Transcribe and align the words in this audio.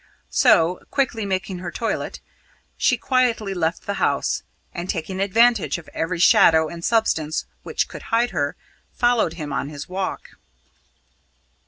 So, 0.31 0.81
quickly 0.89 1.27
making 1.27 1.59
her 1.59 1.69
toilet, 1.71 2.21
she 2.75 2.97
quietly 2.97 3.53
left 3.53 3.85
the 3.85 3.93
house, 4.01 4.41
and, 4.73 4.89
taking 4.89 5.19
advantage 5.19 5.77
of 5.77 5.87
every 5.93 6.17
shadow 6.17 6.67
and 6.69 6.83
substance 6.83 7.45
which 7.61 7.87
could 7.87 8.01
hide 8.09 8.31
her, 8.31 8.55
followed 8.91 9.33
him 9.33 9.53
on 9.53 9.69
his 9.69 9.87
walk. 9.87 10.31